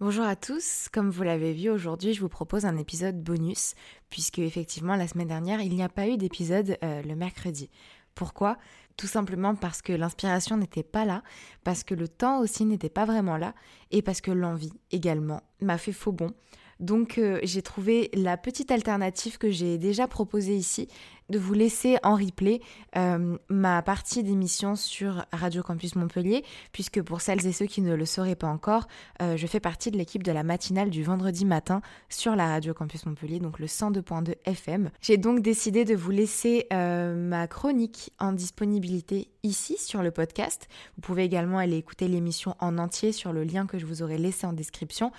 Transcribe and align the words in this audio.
Bonjour 0.00 0.24
à 0.24 0.34
tous, 0.34 0.88
comme 0.90 1.10
vous 1.10 1.24
l'avez 1.24 1.52
vu 1.52 1.68
aujourd'hui, 1.68 2.14
je 2.14 2.22
vous 2.22 2.30
propose 2.30 2.64
un 2.64 2.78
épisode 2.78 3.22
bonus, 3.22 3.74
puisque 4.08 4.38
effectivement 4.38 4.96
la 4.96 5.06
semaine 5.06 5.28
dernière 5.28 5.60
il 5.60 5.74
n'y 5.74 5.82
a 5.82 5.90
pas 5.90 6.08
eu 6.08 6.16
d'épisode 6.16 6.78
euh, 6.82 7.02
le 7.02 7.14
mercredi. 7.14 7.68
Pourquoi? 8.14 8.56
Tout 8.96 9.06
simplement 9.06 9.54
parce 9.54 9.82
que 9.82 9.92
l'inspiration 9.92 10.56
n'était 10.56 10.82
pas 10.82 11.04
là, 11.04 11.22
parce 11.64 11.84
que 11.84 11.94
le 11.94 12.08
temps 12.08 12.40
aussi 12.40 12.64
n'était 12.64 12.88
pas 12.88 13.04
vraiment 13.04 13.36
là, 13.36 13.54
et 13.90 14.00
parce 14.00 14.22
que 14.22 14.30
l'envie 14.30 14.72
également 14.90 15.42
m'a 15.60 15.76
fait 15.76 15.92
faux 15.92 16.12
bon. 16.12 16.32
Donc 16.80 17.18
euh, 17.18 17.38
j'ai 17.42 17.62
trouvé 17.62 18.10
la 18.14 18.36
petite 18.36 18.70
alternative 18.70 19.38
que 19.38 19.50
j'ai 19.50 19.76
déjà 19.76 20.08
proposée 20.08 20.56
ici, 20.56 20.88
de 21.28 21.38
vous 21.38 21.52
laisser 21.52 21.98
en 22.02 22.16
replay 22.16 22.60
euh, 22.96 23.36
ma 23.48 23.82
partie 23.82 24.24
d'émission 24.24 24.74
sur 24.74 25.24
Radio 25.32 25.62
Campus 25.62 25.94
Montpellier, 25.94 26.42
puisque 26.72 27.02
pour 27.02 27.20
celles 27.20 27.46
et 27.46 27.52
ceux 27.52 27.66
qui 27.66 27.82
ne 27.82 27.94
le 27.94 28.06
sauraient 28.06 28.34
pas 28.34 28.48
encore, 28.48 28.88
euh, 29.22 29.36
je 29.36 29.46
fais 29.46 29.60
partie 29.60 29.90
de 29.90 29.98
l'équipe 29.98 30.22
de 30.22 30.32
la 30.32 30.42
matinale 30.42 30.90
du 30.90 31.04
vendredi 31.04 31.44
matin 31.44 31.82
sur 32.08 32.34
la 32.34 32.48
Radio 32.48 32.72
Campus 32.72 33.04
Montpellier, 33.06 33.38
donc 33.38 33.58
le 33.58 33.66
102.2 33.66 34.34
FM. 34.46 34.90
J'ai 35.02 35.18
donc 35.18 35.40
décidé 35.40 35.84
de 35.84 35.94
vous 35.94 36.10
laisser 36.10 36.66
ma 36.70 37.46
chronique 37.46 38.12
en 38.18 38.32
disponibilité 38.32 39.28
ici 39.42 39.76
sur 39.78 40.02
le 40.02 40.10
podcast. 40.10 40.68
Vous 40.96 41.02
pouvez 41.02 41.24
également 41.24 41.58
aller 41.58 41.76
écouter 41.76 42.08
l'émission 42.08 42.56
en 42.58 42.78
entier 42.78 43.12
sur 43.12 43.32
le 43.32 43.44
lien 43.44 43.66
que 43.66 43.78
je 43.78 43.86
vous 43.86 44.02
aurai 44.02 44.18
laissé 44.18 44.46
en 44.46 44.52
description. 44.52 45.12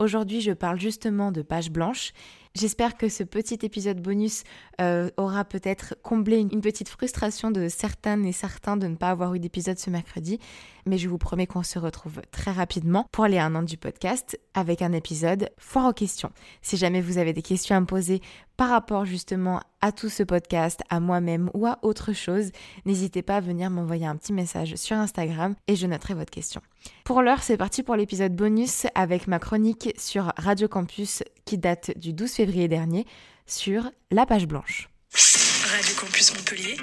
Aujourd'hui, 0.00 0.40
je 0.40 0.52
parle 0.52 0.78
justement 0.78 1.32
de 1.32 1.42
page 1.42 1.72
blanche. 1.72 2.12
J'espère 2.54 2.96
que 2.96 3.08
ce 3.08 3.24
petit 3.24 3.58
épisode 3.62 4.00
bonus 4.00 4.44
euh, 4.80 5.10
aura 5.16 5.44
peut-être 5.44 5.96
comblé 6.04 6.38
une, 6.38 6.60
petite 6.60 6.88
frustration 6.88 7.50
de 7.50 7.66
certaines 7.68 8.24
et 8.24 8.30
certains 8.30 8.76
de 8.76 8.86
ne 8.86 8.94
pas 8.94 9.10
avoir 9.10 9.34
eu 9.34 9.40
d'épisode 9.40 9.76
ce 9.76 9.90
mercredi, 9.90 10.38
mais 10.86 10.98
je 10.98 11.08
vous 11.08 11.18
promets 11.18 11.48
qu'on 11.48 11.64
se 11.64 11.80
retrouve 11.80 12.22
très 12.30 12.52
rapidement 12.52 13.06
pour 13.10 13.26
les 13.26 13.38
un 13.38 13.56
an 13.56 13.64
du 13.64 13.76
podcast 13.76 14.38
avec 14.54 14.82
un 14.82 14.92
épisode 14.92 15.50
foire 15.58 15.86
aux 15.88 15.92
questions. 15.92 16.30
Si 16.62 16.76
jamais 16.76 17.00
vous 17.00 17.18
avez 17.18 17.32
des 17.32 17.42
questions 17.42 17.74
à 17.74 17.80
me 17.80 17.86
poser 17.86 18.22
par 18.56 18.70
rapport 18.70 19.04
justement 19.04 19.60
à 19.80 19.92
tout 19.92 20.08
ce 20.08 20.22
podcast, 20.22 20.80
à 20.90 21.00
moi-même 21.00 21.50
ou 21.54 21.66
à 21.66 21.78
autre 21.82 22.12
chose, 22.12 22.50
n'hésitez 22.84 23.22
pas 23.22 23.36
à 23.36 23.40
venir 23.40 23.70
m'envoyer 23.70 24.06
un 24.06 24.16
petit 24.16 24.32
message 24.32 24.74
sur 24.76 24.96
Instagram 24.96 25.54
et 25.66 25.76
je 25.76 25.86
noterai 25.86 26.14
votre 26.14 26.30
question. 26.30 26.60
Pour 27.04 27.22
l'heure, 27.22 27.42
c'est 27.42 27.56
parti 27.56 27.82
pour 27.82 27.96
l'épisode 27.96 28.34
bonus 28.34 28.86
avec 28.94 29.26
ma 29.26 29.38
chronique 29.38 29.94
sur 29.98 30.32
Radio 30.36 30.68
Campus 30.68 31.22
qui 31.44 31.58
date 31.58 31.96
du 31.98 32.12
12 32.12 32.32
février 32.32 32.68
dernier 32.68 33.06
sur 33.46 33.90
la 34.10 34.26
page 34.26 34.46
blanche. 34.46 34.88
Radio 35.12 35.94
Campus 36.00 36.34
Montpellier, 36.34 36.76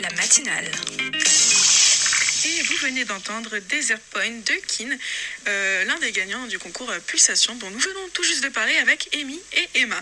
la 0.00 0.10
matinale. 0.16 1.25
Et 2.46 2.62
vous 2.62 2.76
venez 2.76 3.04
d'entendre 3.04 3.58
Desert 3.58 3.98
Point 4.12 4.30
de 4.30 4.54
Kin, 4.68 4.96
euh, 5.48 5.84
l'un 5.84 5.98
des 5.98 6.12
gagnants 6.12 6.46
du 6.46 6.60
concours 6.60 6.92
Pulsation 7.08 7.56
dont 7.56 7.70
nous 7.70 7.78
venons 7.80 8.08
tout 8.10 8.22
juste 8.22 8.44
de 8.44 8.48
parler 8.50 8.76
avec 8.76 9.08
Amy 9.16 9.40
et 9.52 9.80
Emma. 9.80 10.00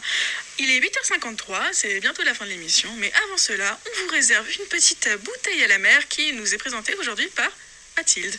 Il 0.58 0.70
est 0.70 0.78
8h53, 0.78 1.56
c'est 1.72 2.00
bientôt 2.00 2.22
la 2.22 2.34
fin 2.34 2.44
de 2.44 2.50
l'émission, 2.50 2.90
mais 2.98 3.10
avant 3.24 3.38
cela, 3.38 3.80
on 3.86 4.02
vous 4.02 4.10
réserve 4.10 4.46
une 4.60 4.66
petite 4.66 5.08
bouteille 5.22 5.64
à 5.64 5.68
la 5.68 5.78
mer 5.78 6.06
qui 6.08 6.34
nous 6.34 6.52
est 6.52 6.58
présentée 6.58 6.94
aujourd'hui 6.96 7.28
par 7.28 7.50
Mathilde. 7.96 8.38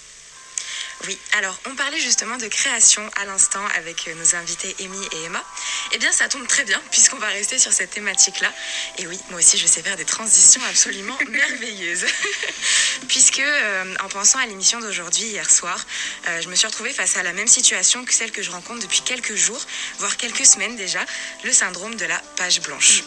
Oui, 1.03 1.17
alors 1.33 1.59
on 1.65 1.75
parlait 1.75 1.99
justement 1.99 2.37
de 2.37 2.47
création 2.47 3.07
à 3.21 3.25
l'instant 3.25 3.63
avec 3.77 4.07
euh, 4.07 4.15
nos 4.15 4.35
invités 4.35 4.75
Amy 4.79 4.97
et 5.11 5.25
Emma. 5.25 5.43
Eh 5.91 5.97
bien 5.97 6.11
ça 6.11 6.29
tombe 6.29 6.47
très 6.47 6.63
bien 6.63 6.81
puisqu'on 6.89 7.17
va 7.17 7.27
rester 7.27 7.59
sur 7.59 7.73
cette 7.73 7.91
thématique-là. 7.91 8.51
Et 8.97 9.07
oui, 9.07 9.19
moi 9.29 9.39
aussi 9.39 9.57
je 9.57 9.67
sais 9.67 9.83
faire 9.83 9.97
des 9.97 10.05
transitions 10.05 10.61
absolument 10.69 11.17
merveilleuses. 11.29 12.05
Puisque 13.07 13.39
euh, 13.39 13.95
en 14.03 14.07
pensant 14.07 14.39
à 14.39 14.45
l'émission 14.45 14.79
d'aujourd'hui, 14.79 15.25
hier 15.25 15.49
soir, 15.49 15.85
euh, 16.27 16.41
je 16.41 16.47
me 16.47 16.55
suis 16.55 16.65
retrouvée 16.65 16.93
face 16.93 17.17
à 17.17 17.23
la 17.23 17.33
même 17.33 17.47
situation 17.47 18.05
que 18.05 18.13
celle 18.13 18.31
que 18.31 18.41
je 18.41 18.51
rencontre 18.51 18.79
depuis 18.79 19.01
quelques 19.01 19.35
jours, 19.35 19.63
voire 19.99 20.15
quelques 20.17 20.45
semaines 20.45 20.75
déjà, 20.77 21.05
le 21.43 21.51
syndrome 21.51 21.95
de 21.95 22.05
la 22.05 22.19
page 22.37 22.61
blanche. 22.61 23.03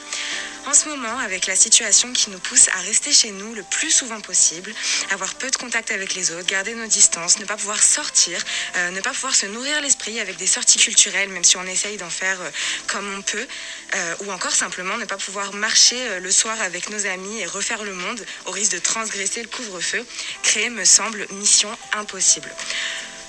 En 0.69 0.75
ce 0.75 0.89
moment, 0.89 1.19
avec 1.21 1.47
la 1.47 1.57
situation 1.57 2.13
qui 2.13 2.29
nous 2.29 2.39
pousse 2.39 2.69
à 2.69 2.81
rester 2.83 3.11
chez 3.11 3.31
nous 3.31 3.55
le 3.55 3.63
plus 3.63 3.91
souvent 3.91 4.21
possible, 4.21 4.75
avoir 5.11 5.35
peu 5.37 5.51
de 5.51 5.57
contact 5.57 5.91
avec 5.91 6.15
les 6.15 6.31
autres, 6.31 6.47
garder 6.47 6.75
nos 6.75 6.87
distances, 6.87 7.39
ne 7.39 7.47
pas 7.47 7.57
pouvoir 7.57 7.78
sortir, 7.83 8.43
euh, 8.77 8.91
ne 8.91 9.01
pas 9.01 9.11
pouvoir 9.11 9.35
se 9.35 9.47
nourrir 9.47 9.81
l'esprit 9.81 10.21
avec 10.21 10.37
des 10.37 10.47
sorties 10.47 10.79
culturelles, 10.79 11.29
même 11.31 11.45
si 11.45 11.57
on 11.57 11.65
essaye 11.65 11.97
d'en 11.97 12.11
faire 12.11 12.41
euh, 12.41 12.51
comme 12.87 13.13
on 13.17 13.23
peut, 13.23 13.47
euh, 13.95 14.15
ou 14.21 14.33
encore 14.33 14.55
simplement 14.55 14.97
ne 14.97 15.05
pas 15.05 15.17
pouvoir 15.17 15.53
marcher 15.55 16.21
le 16.21 16.31
soir 16.31 16.61
avec 16.61 16.91
nos 16.91 17.07
amis 17.07 17.41
et 17.41 17.47
refaire 17.47 17.83
le 17.83 17.95
monde 17.95 18.25
au 18.47 18.51
risque 18.51 18.73
de 18.73 18.79
transgresser 18.79 19.43
le 19.43 19.49
couvre-feu, 19.49 20.05
créer 20.43 20.71
me 20.71 20.85
semble 20.85 21.27
mission 21.33 21.71
impossible. 21.95 22.51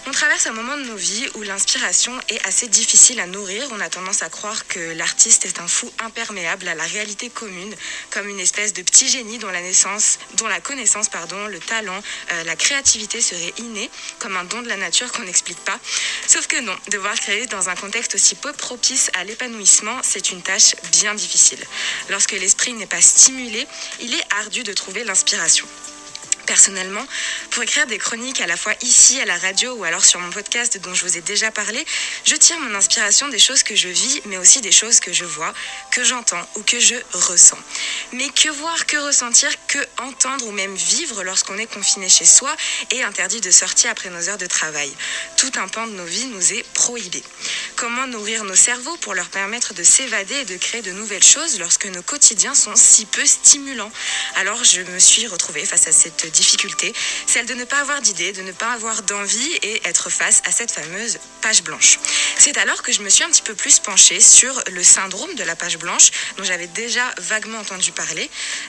On 0.08 0.12
traverse 0.12 0.48
un 0.48 0.54
moment 0.54 0.78
de 0.78 0.84
nos 0.84 0.96
vies 0.96 1.28
où 1.36 1.44
l'inspiration 1.44 2.14
est 2.30 2.44
assez 2.48 2.68
difficile 2.68 3.20
à 3.20 3.28
nourrir. 3.28 3.68
On 3.72 3.80
a 3.82 3.90
tendance 3.90 4.24
à 4.24 4.30
croire 4.30 4.66
que 4.68 4.80
l'artiste 4.94 5.46
est 5.46 5.60
un 5.60 5.68
fou 5.68 5.92
imperméable 6.00 6.68
à 6.70 6.74
la 6.74 6.86
réalité 6.86 7.30
commune, 7.30 7.76
comme 8.10 8.28
une 8.30 8.40
espèce 8.40 8.72
de 8.74 8.82
petit 8.82 9.10
génie 9.10 9.38
dont 9.38 9.52
la 9.52 10.60
connaissance, 10.62 11.10
pardon, 11.10 11.48
le 11.48 11.60
talent, 11.60 12.02
euh, 12.32 12.44
la 12.46 12.56
créativité 12.56 13.20
seraient 13.22 13.54
innés, 13.58 13.92
comme 14.20 14.38
un 14.38 14.46
don 14.46 14.62
de 14.62 14.70
la 14.70 14.78
nature 14.78 15.12
qu'on 15.12 15.24
n'explique 15.24 15.60
pas. 15.60 15.78
Sauf 16.28 16.48
que 16.48 16.60
non, 16.62 16.76
devoir 16.92 17.14
créer 17.16 17.46
dans 17.48 17.70
un 17.70 17.76
contexte 17.76 18.16
aussi 18.16 18.36
peu 18.36 18.54
propice 18.54 19.12
à 19.16 19.26
l'épanouissement, 19.26 20.00
c'est 20.02 20.32
une 20.32 20.42
tâche 20.42 20.76
bien 20.94 21.14
difficile. 21.14 21.64
Lorsque 22.10 22.32
l'esprit 22.32 22.74
n'est 22.74 22.88
pas 22.88 23.02
stimulé, 23.02 23.68
il 24.00 24.14
est 24.14 24.26
ardu 24.40 24.64
de 24.64 24.74
trouver 24.74 25.04
l'inspiration 25.04 25.68
personnellement, 26.50 27.06
pour 27.52 27.62
écrire 27.62 27.86
des 27.86 28.00
chroniques 28.00 28.42
à 28.42 28.48
la 28.48 28.58
fois 28.58 28.74
ici 28.82 29.22
à 29.22 29.26
la 29.26 29.38
radio 29.38 29.72
ou 29.76 29.84
alors 29.84 30.04
sur 30.04 30.20
mon 30.20 30.32
podcast 30.32 30.80
dont 30.80 30.96
je 30.96 31.06
vous 31.06 31.16
ai 31.16 31.22
déjà 31.22 31.52
parlé, 31.52 31.86
je 32.26 32.36
tire 32.36 32.60
mon 32.60 32.74
inspiration 32.74 33.28
des 33.28 33.38
choses 33.38 33.62
que 33.62 33.76
je 33.76 33.88
vis, 33.88 34.20
mais 34.26 34.38
aussi 34.38 34.60
des 34.60 34.72
choses 34.72 35.00
que 35.00 35.14
je 35.14 35.26
vois, 35.26 35.54
que 35.92 36.04
j'entends 36.04 36.44
ou 36.56 36.64
que 36.64 36.80
je 36.80 36.96
ressens. 37.14 37.60
Mais 38.12 38.30
que 38.30 38.50
voir, 38.50 38.88
que 38.88 38.98
ressentir, 38.98 39.50
que 39.68 39.78
entendre 40.00 40.48
ou 40.48 40.52
même 40.52 40.76
vivre 40.76 41.24
lorsqu'on 41.24 41.60
est 41.60 41.72
confiné 41.72 42.10
chez 42.10 42.26
soi 42.26 42.50
et 42.90 43.04
interdit 43.04 43.40
de 43.40 43.52
sortir 43.52 43.92
après 43.92 44.10
nos 44.10 44.30
heures 44.30 44.40
de 44.40 44.48
travail. 44.48 44.92
Tout 45.38 45.52
un 45.58 45.68
pan 45.68 45.86
de 45.86 45.92
nos 45.92 46.06
vies 46.06 46.26
nous 46.26 46.54
est 46.54 46.64
prohibé. 46.74 47.24
Comment 47.76 48.08
nourrir 48.08 48.44
nos 48.46 48.56
cerveaux 48.56 48.98
pour 48.98 49.14
leur 49.14 49.30
permettre 49.30 49.76
de 49.76 49.84
s'évader 49.84 50.34
et 50.34 50.46
de 50.46 50.58
créer 50.58 50.82
de 50.82 50.92
nouvelles 50.92 51.24
choses 51.24 51.60
lorsque 51.60 51.86
nos 51.86 52.02
quotidiens 52.02 52.56
sont 52.56 52.76
si 52.76 53.06
peu 53.06 53.24
stimulants? 53.26 53.92
Alors 54.38 54.64
je 54.64 54.82
me 54.82 54.98
suis 54.98 55.28
retrouvée 55.28 55.66
face 55.66 55.88
à 55.88 55.92
cette 55.92 56.26
difficulté, 56.32 56.94
celle 57.28 57.46
de 57.46 57.54
ne 57.54 57.64
pas 57.64 57.78
avoir 57.78 58.02
d'idées, 58.02 58.32
de 58.32 58.42
ne 58.42 58.52
pas 58.54 58.72
avoir 58.72 59.04
d'envie 59.04 59.54
et 59.62 59.88
être 59.88 60.10
face 60.10 60.42
à 60.46 60.52
cette 60.52 60.72
fameuse 60.72 61.20
page 61.42 61.62
blanche. 61.64 62.00
C'est 62.40 62.58
alors 62.58 62.82
que 62.82 62.92
je 62.92 63.02
me 63.02 63.10
suis 63.10 63.24
un 63.24 63.30
petit 63.30 63.44
peu 63.44 63.54
plus 63.54 63.78
penchée 63.78 64.20
sur 64.20 64.64
le 64.72 64.84
syndrome 64.84 65.36
de 65.36 65.44
la 65.44 65.56
page 65.56 65.78
blanche 65.78 66.10
dont 66.38 66.44
j'avais 66.44 66.68
déjà 66.68 67.04
vaguement 67.20 67.60
entendu 67.60 67.92
parler 67.92 67.99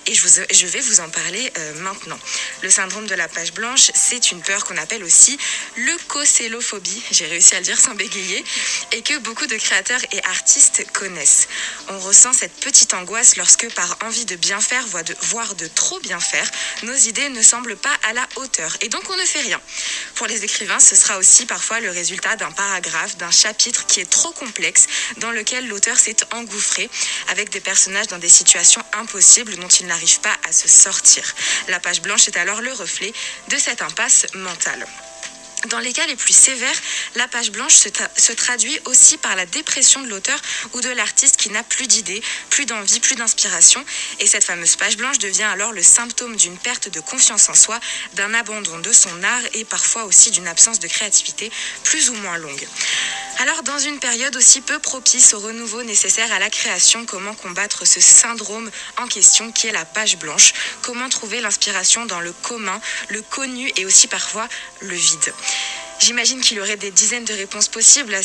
et 0.07 0.15
je, 0.15 0.67
vais 0.67 0.81
vous 0.81 1.01
en 1.01 1.09
parler 1.09 1.53
euh, 1.57 1.75
maintenant. 1.81 2.19
Le 2.63 2.71
syndrome 2.71 3.07
de 3.07 3.15
la 3.15 3.29
page 3.29 3.53
blanche, 3.53 3.91
c'est 3.95 4.33
une 4.33 4.43
peur 4.43 4.65
qu'on 4.65 4.77
appelle 4.77 5.05
aussi 5.05 5.39
leucocélophobie, 5.77 7.03
j'ai 7.13 7.27
réussi 7.27 7.55
à 7.55 7.59
le 7.59 7.65
dire 7.65 7.79
sans 7.79 7.95
bégayer, 7.95 8.45
et 8.93 9.03
que 9.03 9.19
beaucoup 9.19 9.47
de 9.47 9.57
créateurs 9.57 10.01
et 10.13 10.25
artistes 10.25 10.85
connaissent. 10.93 11.49
On 11.89 11.99
ressent 12.01 12.33
cette 12.33 12.55
petite 12.55 12.93
angoisse 12.95 13.37
lorsque 13.37 13.73
par 13.75 13.97
envie 14.03 14.25
de 14.25 14.37
bien 14.37 14.61
faire, 14.61 14.87
voire 14.89 15.05
de, 15.05 15.15
voire 15.23 15.55
de 15.55 15.67
trop 15.69 16.01
bien 16.01 16.21
faire, 16.21 16.51
nos 16.83 16.95
idées 16.95 17.29
ne 17.29 17.43
semblent 17.43 17.61
semble 17.61 17.77
pas 17.77 17.95
à 18.09 18.15
la 18.15 18.27
hauteur. 18.37 18.75
Et 18.81 18.89
donc 18.89 19.03
on 19.11 19.17
ne 19.17 19.25
fait 19.27 19.43
rien. 19.43 19.61
Pour 20.15 20.27
les 20.27 20.45
écrivains, 20.45 20.81
ce 20.81 20.97
sera 20.97 21.19
aussi 21.19 21.45
parfois 21.45 21.81
le 21.81 21.91
résultat 21.91 22.37
d'un 22.37 22.51
paragraphe, 22.53 23.19
d'un 23.19 23.31
chapitre 23.31 23.87
qui 23.87 24.01
est 24.01 24.09
trop 24.09 24.31
complexe, 24.31 24.87
dans 25.19 25.31
lequel 25.31 25.69
l'auteur 25.69 25.99
s'est 25.99 26.17
engouffré, 26.33 26.89
avec 27.29 27.51
des 27.51 27.61
personnages 27.61 28.07
dans 28.07 28.19
des 28.19 28.31
situations 28.31 28.83
impossibles 28.95 29.20
dont 29.59 29.69
il 29.69 29.87
n'arrive 29.87 30.21
pas 30.21 30.37
à 30.49 30.53
se 30.53 30.67
sortir. 30.67 31.35
La 31.69 31.79
page 31.79 32.01
blanche 32.01 32.29
est 32.29 32.37
alors 32.37 32.63
le 32.63 32.73
reflet 32.73 33.13
de 33.49 33.59
cette 33.59 33.83
impasse 33.83 34.27
mentale. 34.35 34.87
Dans 35.69 35.79
les 35.79 35.93
cas 35.93 36.07
les 36.07 36.17
plus 36.17 36.33
sévères, 36.33 36.81
la 37.17 37.29
page 37.29 37.51
blanche 37.51 37.75
se, 37.75 37.91
se 38.17 38.33
traduit 38.33 38.79
aussi 38.87 39.19
par 39.19 39.37
la 39.37 39.45
dépression 39.45 40.01
de 40.01 40.09
l'auteur 40.09 40.41
ou 40.73 40.81
de 40.81 40.89
l'artiste 40.89 41.37
qui 41.37 41.51
n'a 41.51 41.63
plus 41.63 41.87
d'idées, 41.87 42.23
plus 42.49 42.65
d'envie, 42.65 42.99
plus 42.99 43.15
d'inspiration. 43.15 43.85
Et 44.21 44.27
cette 44.27 44.45
fameuse 44.45 44.77
page 44.77 44.97
blanche 44.97 45.19
devient 45.19 45.43
alors 45.43 45.73
le 45.73 45.83
symptôme 45.83 46.35
d'une 46.37 46.57
perte 46.57 46.89
de 46.89 47.01
confiance 47.01 47.51
en 47.51 47.55
soi, 47.55 47.79
d'un 48.15 48.33
abandon 48.33 48.79
de 48.79 48.93
son 48.93 49.23
art 49.23 49.43
et 49.53 49.67
parfois 49.67 50.05
aussi 50.05 50.31
d'une 50.31 50.49
absence 50.49 50.79
de 50.79 50.89
créativité 50.89 51.53
plus 51.85 52.09
ou 52.09 52.15
moins 52.15 52.39
longue. 52.39 52.67
Alors 53.41 53.63
dans 53.63 53.79
une 53.79 53.99
période 53.99 54.37
aussi 54.37 54.61
peu 54.61 54.79
propice 54.79 55.33
au 55.33 55.41
renouveau 55.41 55.83
nécessaire 55.83 56.31
à 56.31 56.39
la 56.39 56.51
création, 56.51 57.07
comment 57.07 57.33
combattre 57.33 57.87
ce 57.87 57.99
syndrome 57.99 58.71
en 58.99 59.07
question 59.07 59.51
qui 59.51 59.67
est 59.67 59.73
la 59.73 59.87
page 59.87 60.19
blanche? 60.19 60.53
Comment 60.83 61.09
trouver 61.09 61.41
l'inspiration 61.41 62.05
dans 62.05 62.21
le 62.21 62.35
commun, 62.35 62.79
le 63.09 63.23
connu 63.23 63.73
et 63.77 63.87
aussi 63.87 64.09
parfois 64.09 64.47
le 64.81 64.95
vide? 64.95 65.33
J'imagine 66.01 66.41
qu'il 66.41 66.57
y 66.57 66.61
aurait 66.61 66.79
des 66.79 66.91
dizaines 66.91 67.27
de 67.27 67.35
réponses 67.35 67.69
possibles 67.69 68.15
à, 68.15 68.23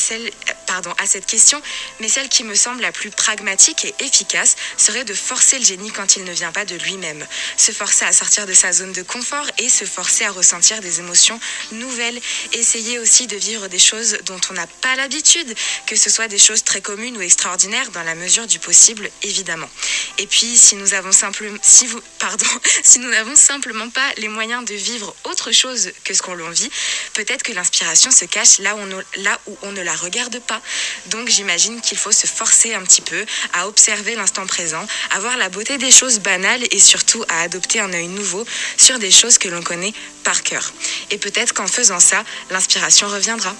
cette 1.06 1.26
question, 1.26 1.60
mais 2.00 2.08
celle 2.08 2.30
qui 2.30 2.42
me 2.42 2.54
semble 2.54 2.80
la 2.80 2.90
plus 2.90 3.10
pragmatique 3.10 3.84
et 3.84 3.94
efficace 4.00 4.56
serait 4.78 5.04
de 5.04 5.12
forcer 5.12 5.58
le 5.58 5.64
génie 5.64 5.90
quand 5.90 6.16
il 6.16 6.24
ne 6.24 6.32
vient 6.32 6.52
pas 6.52 6.64
de 6.64 6.74
lui-même. 6.74 7.24
Se 7.58 7.72
forcer 7.72 8.06
à 8.06 8.14
sortir 8.14 8.46
de 8.46 8.54
sa 8.54 8.72
zone 8.72 8.92
de 8.92 9.02
confort 9.02 9.44
et 9.58 9.68
se 9.68 9.84
forcer 9.84 10.24
à 10.24 10.30
ressentir 10.30 10.80
des 10.80 11.00
émotions 11.00 11.38
nouvelles. 11.72 12.18
Essayer 12.54 12.98
aussi 12.98 13.26
de 13.26 13.36
vivre 13.36 13.68
des 13.68 13.78
choses 13.78 14.18
dont 14.24 14.40
on 14.50 14.54
n'a 14.54 14.66
pas 14.66 14.96
l'habitude, 14.96 15.54
que 15.86 15.96
ce 15.96 16.08
soit 16.08 16.28
des 16.28 16.38
choses 16.38 16.64
très 16.64 16.80
communes 16.80 17.18
ou 17.18 17.20
extraordinaires 17.20 17.90
dans 17.90 18.02
la 18.04 18.14
mesure 18.14 18.46
du 18.46 18.58
possible, 18.58 19.10
évidemment. 19.22 19.68
Et 20.16 20.26
puis, 20.26 20.56
si 20.56 20.76
nous 20.76 20.94
avons 20.94 21.12
simplement, 21.12 21.58
si 21.62 21.86
vous, 21.86 22.00
pardon, 22.18 22.46
si 22.82 23.00
nous 23.00 23.10
n'avons 23.10 23.36
simplement 23.36 23.90
pas 23.90 24.14
les 24.16 24.28
moyens 24.28 24.64
de 24.64 24.74
vivre 24.74 25.14
autre 25.24 25.52
chose 25.52 25.92
que 26.04 26.14
ce 26.14 26.22
qu'on 26.22 26.34
l'on 26.34 26.50
vit, 26.50 26.70
peut-être 27.12 27.42
que 27.42 27.52
l'inspiration 27.52 27.65
se 27.72 28.24
cache 28.24 28.58
là 28.58 28.74
où, 28.74 28.78
on, 28.78 28.86
ne- 28.86 29.22
là 29.24 29.38
où 29.46 29.56
on 29.62 29.72
ne 29.72 29.82
la 29.82 29.94
regarde 29.94 30.38
pas. 30.40 30.60
Donc 31.06 31.28
j'imagine 31.28 31.80
qu'il 31.80 31.98
faut 31.98 32.12
se 32.12 32.26
forcer 32.26 32.74
un 32.74 32.82
petit 32.82 33.02
peu 33.02 33.24
à 33.52 33.68
observer 33.68 34.14
l'instant 34.14 34.46
présent, 34.46 34.86
à 35.10 35.20
voir 35.20 35.36
la 35.36 35.48
beauté 35.48 35.78
des 35.78 35.90
choses 35.90 36.18
banales 36.20 36.64
et 36.70 36.78
surtout 36.80 37.24
à 37.28 37.42
adopter 37.42 37.80
un 37.80 37.92
œil 37.92 38.08
nouveau 38.08 38.44
sur 38.76 38.98
des 38.98 39.10
choses 39.10 39.38
que 39.38 39.48
l'on 39.48 39.62
connaît 39.62 39.92
par 40.24 40.42
cœur. 40.42 40.72
Et 41.10 41.18
peut-être 41.18 41.54
qu'en 41.54 41.66
faisant 41.66 42.00
ça, 42.00 42.24
l'inspiration 42.50 43.08
reviendra. 43.08 43.54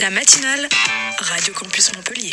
La 0.00 0.10
matinale, 0.10 0.68
Radio 1.20 1.52
Campus 1.54 1.92
Montpellier. 1.94 2.32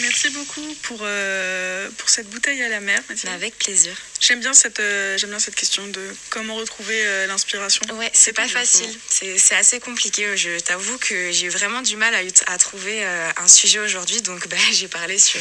Merci 0.00 0.30
beaucoup 0.30 0.74
pour, 0.82 1.00
euh, 1.02 1.88
pour 1.98 2.08
cette 2.08 2.28
bouteille 2.30 2.62
à 2.62 2.68
la 2.68 2.80
mer. 2.80 3.00
Mathilde. 3.08 3.32
Avec 3.32 3.58
plaisir. 3.58 3.94
J'aime 4.20 4.40
bien, 4.40 4.52
cette, 4.52 4.80
euh, 4.80 5.16
j'aime 5.18 5.30
bien 5.30 5.38
cette 5.38 5.54
question 5.54 5.86
de 5.88 6.00
comment 6.28 6.54
retrouver 6.54 7.06
euh, 7.06 7.26
l'inspiration. 7.26 7.82
Ouais, 7.94 8.10
c'est 8.12 8.32
pas 8.32 8.48
facile. 8.48 8.90
C'est 9.08 9.38
c'est 9.38 9.54
assez 9.54 9.80
compliqué. 9.80 10.36
Je 10.36 10.58
t'avoue 10.60 10.98
que 10.98 11.32
j'ai 11.32 11.46
eu 11.46 11.50
vraiment 11.50 11.82
du 11.82 11.96
mal 11.96 12.14
à, 12.14 12.20
à 12.52 12.58
trouver 12.58 13.04
un 13.04 13.48
sujet 13.48 13.78
aujourd'hui. 13.78 14.22
Donc, 14.22 14.48
bah, 14.48 14.56
j'ai 14.72 14.88
parlé 14.88 15.18
sur, 15.18 15.40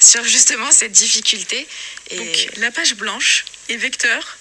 sur 0.00 0.24
justement 0.24 0.70
cette 0.70 0.92
difficulté. 0.92 1.66
Et... 2.10 2.16
Donc, 2.16 2.48
la 2.56 2.70
page 2.70 2.94
blanche 2.94 3.44
est 3.68 3.76
vecteur 3.76 4.37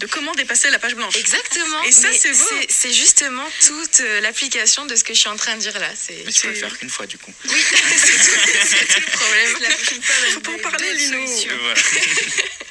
de 0.00 0.06
comment 0.06 0.32
dépasser 0.32 0.70
la 0.70 0.78
page 0.78 0.94
blanche. 0.94 1.14
Exactement. 1.16 1.82
Et 1.84 1.92
ça, 1.92 2.08
c'est 2.12 2.32
beau. 2.32 2.48
c'est- 2.68 2.92
justement 2.92 3.46
toute 3.66 4.00
euh, 4.00 4.20
l'application 4.22 4.86
de 4.86 4.96
ce 4.96 5.04
que 5.04 5.12
je 5.14 5.20
suis 5.20 5.28
en 5.28 5.36
train 5.36 5.54
de 5.56 5.60
dire 5.60 5.78
là. 5.78 5.88
Mais 6.24 6.32
tu 6.32 6.40
peux 6.40 6.48
le 6.48 6.54
faire 6.54 6.76
qu'une 6.78 6.90
fois 6.90 7.06
du 7.06 7.18
coup. 7.18 7.32
oui, 7.44 7.50
c'est 7.96 8.12
tout, 8.16 8.40
c'est 8.64 8.86
tout 8.94 9.00
le 9.00 9.10
problème. 9.18 9.56
Faut 10.34 10.40
pas 10.40 10.52
en 10.52 10.70
parler, 10.70 10.94
Lino. 10.94 11.18
Voilà. 11.60 11.80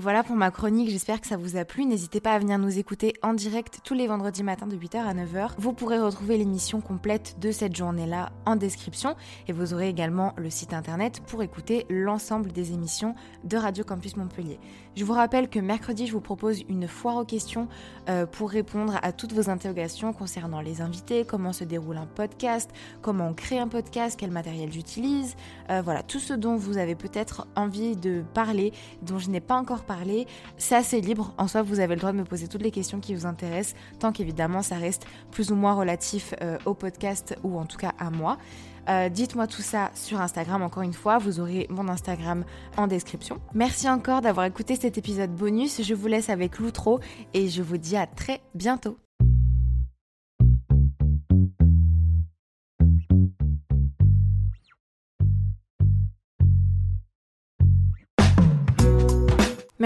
Voilà 0.00 0.22
pour 0.22 0.36
ma 0.36 0.52
chronique, 0.52 0.90
j'espère 0.90 1.20
que 1.20 1.26
ça 1.26 1.36
vous 1.36 1.56
a 1.56 1.64
plu. 1.64 1.84
N'hésitez 1.84 2.20
pas 2.20 2.30
à 2.30 2.38
venir 2.38 2.56
nous 2.56 2.78
écouter 2.78 3.14
en 3.20 3.34
direct 3.34 3.80
tous 3.82 3.94
les 3.94 4.06
vendredis 4.06 4.44
matins 4.44 4.68
de 4.68 4.76
8h 4.76 4.98
à 4.98 5.12
9h. 5.12 5.54
Vous 5.58 5.72
pourrez 5.72 5.98
retrouver 5.98 6.38
l'émission 6.38 6.80
complète 6.80 7.40
de 7.40 7.50
cette 7.50 7.74
journée-là 7.74 8.30
en 8.46 8.54
description 8.54 9.16
et 9.48 9.52
vous 9.52 9.74
aurez 9.74 9.88
également 9.88 10.34
le 10.36 10.50
site 10.50 10.72
internet 10.72 11.20
pour 11.26 11.42
écouter 11.42 11.84
l'ensemble 11.90 12.52
des 12.52 12.74
émissions 12.74 13.16
de 13.42 13.56
Radio 13.56 13.82
Campus 13.82 14.16
Montpellier. 14.16 14.60
Je 14.94 15.04
vous 15.04 15.14
rappelle 15.14 15.48
que 15.48 15.58
mercredi, 15.58 16.06
je 16.06 16.12
vous 16.12 16.20
propose 16.20 16.62
une 16.68 16.86
foire 16.86 17.16
aux 17.16 17.24
questions 17.24 17.66
euh, 18.08 18.24
pour 18.24 18.50
répondre 18.50 19.00
à 19.02 19.10
toutes 19.10 19.32
vos 19.32 19.50
interrogations 19.50 20.12
concernant 20.12 20.60
les 20.60 20.80
invités, 20.80 21.24
comment 21.24 21.52
se 21.52 21.64
déroule 21.64 21.96
un 21.96 22.06
podcast, 22.06 22.70
comment 23.02 23.28
on 23.28 23.34
crée 23.34 23.58
un 23.58 23.68
podcast, 23.68 24.16
quel 24.16 24.30
matériel 24.30 24.72
j'utilise, 24.72 25.34
euh, 25.70 25.82
voilà, 25.82 26.04
tout 26.04 26.20
ce 26.20 26.34
dont 26.34 26.54
vous 26.54 26.78
avez 26.78 26.94
peut-être 26.94 27.48
envie 27.56 27.96
de 27.96 28.22
parler, 28.32 28.72
dont 29.02 29.18
je 29.18 29.30
n'ai 29.30 29.40
pas 29.40 29.56
encore 29.56 29.84
parlé, 29.88 30.26
c'est 30.58 30.76
assez 30.76 31.00
libre. 31.00 31.34
En 31.38 31.48
soi, 31.48 31.62
vous 31.62 31.80
avez 31.80 31.94
le 31.94 32.00
droit 32.00 32.12
de 32.12 32.18
me 32.18 32.24
poser 32.24 32.46
toutes 32.46 32.62
les 32.62 32.70
questions 32.70 33.00
qui 33.00 33.14
vous 33.14 33.26
intéressent, 33.26 33.74
tant 33.98 34.12
qu'évidemment 34.12 34.62
ça 34.62 34.76
reste 34.76 35.06
plus 35.30 35.50
ou 35.50 35.56
moins 35.56 35.74
relatif 35.74 36.34
euh, 36.42 36.58
au 36.66 36.74
podcast 36.74 37.34
ou 37.42 37.58
en 37.58 37.64
tout 37.64 37.78
cas 37.78 37.92
à 37.98 38.10
moi. 38.10 38.36
Euh, 38.88 39.08
Dites-moi 39.08 39.46
tout 39.46 39.62
ça 39.62 39.90
sur 39.94 40.20
Instagram, 40.20 40.62
encore 40.62 40.82
une 40.82 40.92
fois, 40.92 41.18
vous 41.18 41.40
aurez 41.40 41.66
mon 41.70 41.88
Instagram 41.88 42.44
en 42.76 42.86
description. 42.86 43.38
Merci 43.54 43.88
encore 43.88 44.20
d'avoir 44.20 44.46
écouté 44.46 44.76
cet 44.76 44.98
épisode 44.98 45.34
bonus, 45.34 45.82
je 45.82 45.94
vous 45.94 46.06
laisse 46.06 46.30
avec 46.30 46.58
l'outro 46.58 47.00
et 47.34 47.48
je 47.48 47.62
vous 47.62 47.78
dis 47.78 47.96
à 47.96 48.06
très 48.06 48.40
bientôt. 48.54 49.07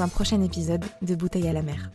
prochain 0.07 0.41
épisode 0.41 0.85
de 1.01 1.15
Bouteille 1.15 1.47
à 1.47 1.53
la 1.53 1.61
mer. 1.61 1.91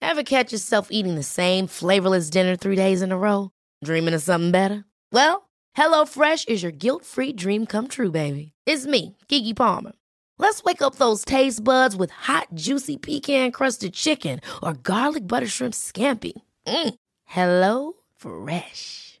Ever 0.00 0.22
catch 0.24 0.52
yourself 0.52 0.88
eating 0.90 1.16
the 1.16 1.22
same 1.22 1.66
flavorless 1.66 2.30
dinner 2.30 2.56
three 2.56 2.76
days 2.76 3.02
in 3.02 3.12
a 3.12 3.18
row? 3.18 3.50
Dreaming 3.84 4.14
of 4.14 4.22
something 4.22 4.50
better? 4.50 4.84
Well, 5.12 5.48
HelloFresh 5.76 6.48
is 6.48 6.62
your 6.62 6.72
guilt-free 6.72 7.34
dream 7.34 7.66
come 7.66 7.88
true, 7.88 8.10
baby. 8.10 8.52
It's 8.66 8.86
me, 8.86 9.16
Kiki 9.28 9.54
Palmer. 9.54 9.92
Let's 10.38 10.62
wake 10.64 10.82
up 10.82 10.96
those 10.96 11.24
taste 11.24 11.62
buds 11.62 11.94
with 11.94 12.10
hot, 12.10 12.48
juicy 12.54 12.96
pecan-crusted 12.96 13.92
chicken 13.92 14.40
or 14.62 14.72
garlic 14.72 15.26
butter 15.26 15.46
shrimp 15.46 15.74
scampi. 15.74 16.32
Mm. 16.66 16.94
Hello 17.24 17.92
Fresh. 18.16 19.20